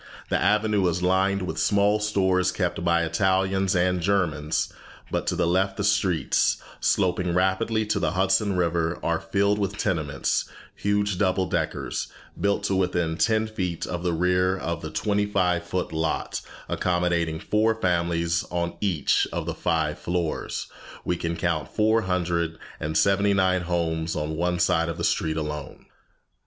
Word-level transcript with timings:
The 0.29 0.41
avenue 0.41 0.87
is 0.87 1.03
lined 1.03 1.43
with 1.43 1.59
small 1.59 1.99
stores 1.99 2.51
kept 2.51 2.83
by 2.83 3.03
Italians 3.03 3.75
and 3.75 4.01
Germans, 4.01 4.73
but 5.11 5.27
to 5.27 5.35
the 5.35 5.45
left 5.45 5.77
the 5.77 5.83
streets, 5.83 6.57
sloping 6.79 7.35
rapidly 7.35 7.85
to 7.85 7.99
the 7.99 8.13
Hudson 8.13 8.57
River, 8.57 8.97
are 9.03 9.19
filled 9.19 9.59
with 9.59 9.77
tenements, 9.77 10.45
huge 10.73 11.19
double 11.19 11.45
deckers, 11.45 12.07
built 12.39 12.63
to 12.63 12.75
within 12.75 13.15
ten 13.15 13.45
feet 13.45 13.85
of 13.85 14.01
the 14.01 14.11
rear 14.11 14.57
of 14.57 14.81
the 14.81 14.89
twenty 14.89 15.27
five 15.27 15.63
foot 15.65 15.91
lot, 15.93 16.41
accommodating 16.67 17.39
four 17.39 17.75
families 17.75 18.43
on 18.49 18.73
each 18.81 19.27
of 19.31 19.45
the 19.45 19.53
five 19.53 19.99
floors. 19.99 20.65
We 21.05 21.15
can 21.15 21.35
count 21.37 21.67
four 21.75 22.01
hundred 22.01 22.57
and 22.79 22.97
seventy 22.97 23.35
nine 23.35 23.61
homes 23.61 24.15
on 24.15 24.35
one 24.35 24.57
side 24.57 24.89
of 24.89 24.97
the 24.97 25.03
street 25.03 25.37
alone! 25.37 25.85